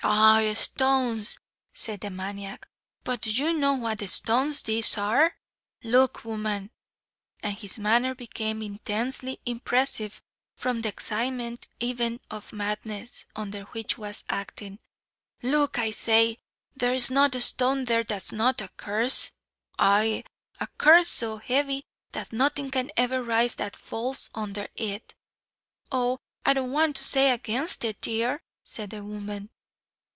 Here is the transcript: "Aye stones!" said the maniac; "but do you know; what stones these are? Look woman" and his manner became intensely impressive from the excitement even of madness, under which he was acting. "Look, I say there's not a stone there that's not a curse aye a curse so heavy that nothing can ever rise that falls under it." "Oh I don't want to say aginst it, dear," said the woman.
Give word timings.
"Aye 0.03 0.53
stones!" 0.53 1.37
said 1.73 1.99
the 2.01 2.09
maniac; 2.09 2.67
"but 3.03 3.21
do 3.21 3.31
you 3.31 3.53
know; 3.53 3.73
what 3.75 4.01
stones 4.09 4.63
these 4.63 4.97
are? 4.97 5.37
Look 5.83 6.25
woman" 6.25 6.71
and 7.43 7.55
his 7.55 7.77
manner 7.77 8.15
became 8.15 8.63
intensely 8.63 9.39
impressive 9.45 10.19
from 10.55 10.81
the 10.81 10.89
excitement 10.89 11.67
even 11.79 12.19
of 12.31 12.51
madness, 12.51 13.25
under 13.35 13.61
which 13.65 13.93
he 13.93 14.01
was 14.01 14.23
acting. 14.27 14.79
"Look, 15.43 15.77
I 15.77 15.91
say 15.91 16.39
there's 16.75 17.11
not 17.11 17.35
a 17.35 17.39
stone 17.41 17.85
there 17.85 18.03
that's 18.03 18.31
not 18.31 18.59
a 18.59 18.69
curse 18.69 19.29
aye 19.77 20.23
a 20.59 20.65
curse 20.79 21.09
so 21.09 21.37
heavy 21.37 21.85
that 22.13 22.33
nothing 22.33 22.71
can 22.71 22.89
ever 22.97 23.21
rise 23.23 23.53
that 23.57 23.75
falls 23.75 24.31
under 24.33 24.67
it." 24.75 25.13
"Oh 25.91 26.17
I 26.43 26.53
don't 26.53 26.71
want 26.71 26.95
to 26.95 27.03
say 27.03 27.29
aginst 27.29 27.85
it, 27.85 28.01
dear," 28.01 28.41
said 28.63 28.89
the 28.89 29.03
woman. 29.03 29.51